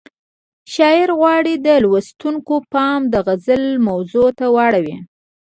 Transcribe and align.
شاعر 0.73 1.09
غواړي 1.19 1.53
د 1.67 1.67
لوستونکو 1.83 2.55
پام 2.73 3.01
د 3.13 3.15
غزل 3.27 3.63
موضوع 3.87 4.27
ته 4.39 4.45
واړوي. 4.55 4.97